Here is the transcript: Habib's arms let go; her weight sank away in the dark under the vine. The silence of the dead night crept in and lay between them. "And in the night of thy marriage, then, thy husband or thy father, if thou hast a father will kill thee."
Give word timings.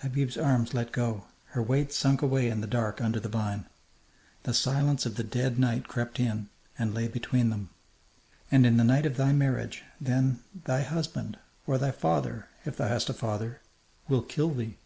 Habib's 0.00 0.36
arms 0.36 0.74
let 0.74 0.92
go; 0.92 1.24
her 1.52 1.62
weight 1.62 1.90
sank 1.90 2.20
away 2.20 2.50
in 2.50 2.60
the 2.60 2.66
dark 2.66 3.00
under 3.00 3.18
the 3.18 3.30
vine. 3.30 3.64
The 4.42 4.52
silence 4.52 5.06
of 5.06 5.14
the 5.16 5.24
dead 5.24 5.58
night 5.58 5.88
crept 5.88 6.20
in 6.20 6.50
and 6.78 6.92
lay 6.92 7.08
between 7.08 7.48
them. 7.48 7.70
"And 8.50 8.66
in 8.66 8.76
the 8.76 8.84
night 8.84 9.06
of 9.06 9.16
thy 9.16 9.32
marriage, 9.32 9.82
then, 9.98 10.40
thy 10.66 10.82
husband 10.82 11.38
or 11.66 11.78
thy 11.78 11.92
father, 11.92 12.46
if 12.66 12.76
thou 12.76 12.88
hast 12.88 13.08
a 13.08 13.14
father 13.14 13.62
will 14.06 14.20
kill 14.20 14.52
thee." 14.52 14.76